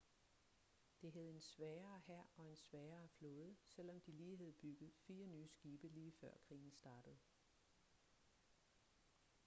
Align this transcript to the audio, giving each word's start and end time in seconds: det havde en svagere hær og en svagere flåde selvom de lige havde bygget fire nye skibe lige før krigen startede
det 1.01 1.13
havde 1.13 1.29
en 1.31 1.41
svagere 1.41 1.99
hær 2.07 2.23
og 2.37 2.47
en 2.47 2.55
svagere 2.57 3.07
flåde 3.07 3.55
selvom 3.65 4.01
de 4.01 4.11
lige 4.11 4.37
havde 4.37 4.51
bygget 4.61 4.93
fire 5.07 5.27
nye 5.27 5.47
skibe 5.47 5.87
lige 5.89 6.11
før 6.21 6.31
krigen 6.47 6.71
startede 6.71 7.17